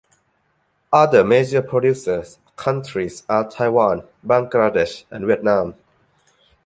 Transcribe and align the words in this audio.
Other 0.91 1.23
major 1.23 1.61
producer 1.61 2.25
countries 2.55 3.21
are 3.29 3.47
Taiwan, 3.47 4.01
Bangladesh, 4.25 5.03
and 5.11 5.27
Vietnam. 5.27 5.75